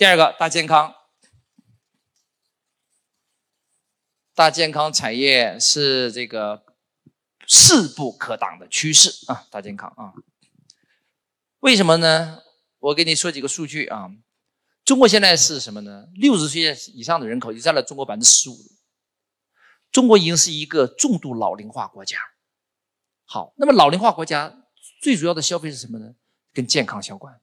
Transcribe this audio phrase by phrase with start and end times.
[0.00, 0.94] 第二个大健康，
[4.34, 6.64] 大健康产业是这个
[7.46, 9.46] 势不可挡的趋势啊！
[9.50, 10.14] 大健康啊，
[11.58, 12.42] 为什么呢？
[12.78, 14.10] 我给你说几个数据啊。
[14.86, 16.08] 中国现在是什么呢？
[16.14, 18.56] 六十岁以上的人口已经占了中国百分之十五。
[19.92, 22.16] 中国已经是一个重度老龄化国家。
[23.26, 24.64] 好，那么老龄化国家
[25.02, 26.14] 最主要的消费是什么呢？
[26.54, 27.38] 跟健康相关。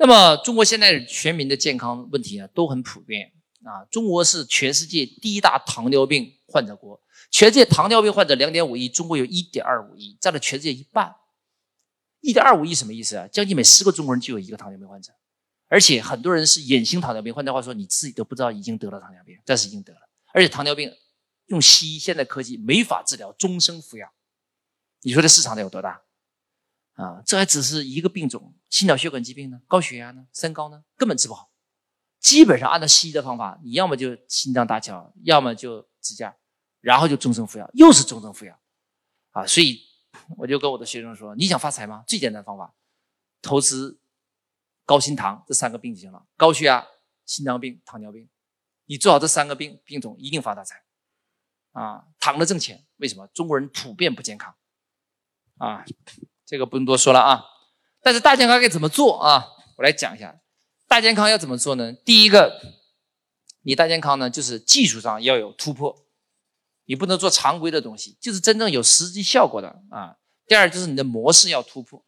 [0.00, 3.30] 那么中国现在全民的健康问题啊都很普遍
[3.62, 3.84] 啊。
[3.90, 6.98] 中国是全世界第一大糖尿病患者国，
[7.30, 11.14] 全世界糖尿病患者两点五亿，中国有一点二五亿，占了全世界一半。
[12.22, 13.28] 一点二五亿什么意思啊？
[13.28, 15.12] 将近每十个中国人就有一个糖尿病患者。
[15.68, 20.00] 而且很多人是隐形糖尿病，换句话说，你自己都不知道已经得了糖尿病，但是已经得了。
[20.32, 20.90] 而且糖尿病
[21.48, 24.10] 用西医现代科技没法治疗，终生服药。
[25.02, 26.00] 你说这市场得有多大？
[27.00, 31.50] 啊，这还只是一个病种，心脑血管疾病呢，高血压呢，三高呢，根本治不好。
[32.18, 36.36] 基本上按照西医的方法，你要么就心脏搭桥，要么就支架，
[36.80, 38.60] 然后就终生服药，又是终生服药。
[39.30, 39.80] 啊，所以
[40.36, 42.04] 我就跟我的学生说，你想发财吗？
[42.06, 42.74] 最简单的方法，
[43.40, 43.98] 投资。
[44.86, 46.84] 高心糖这三个病就行了，高血压、
[47.24, 48.28] 心脏病、糖尿病，
[48.86, 50.82] 你做好这三个病病种，一定发大财，
[51.70, 52.84] 啊，躺着挣钱。
[52.96, 53.24] 为什么？
[53.28, 54.52] 中国人普遍不健康，
[55.58, 55.84] 啊，
[56.50, 57.44] 这个不用多说了啊。
[58.02, 59.46] 但是大健康该怎么做啊？
[59.78, 60.34] 我来讲一下，
[60.88, 61.92] 大健康要怎么做呢？
[61.92, 62.60] 第一个，
[63.62, 65.94] 你大健康呢，就是技术上要有突破，
[66.86, 70.16] 你不能做常规的东西，就是真正有实际效果的啊。
[70.48, 72.04] 第二就是你的模式要突破，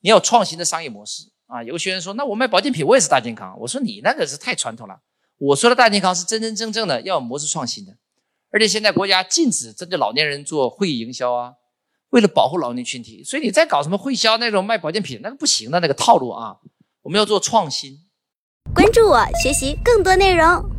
[0.00, 1.30] 你要创新的商业模式。
[1.48, 5.00] 啊，有个学员说：“那我卖保健品，我也是大健康。”我说：“你那个是太传统了。
[5.38, 7.96] 我说的大健康是真真正正的，要有模式创新的。
[8.50, 11.52] 而且现在国家禁止针对老年人做会议营销啊，
[12.16, 16.56] 为了保护老年群体，所以你再搞什么会销那种卖保健品，那个不行的那个套路啊。
[17.02, 17.92] 我们要做创新。
[18.74, 20.75] 关注我，学习更多内容。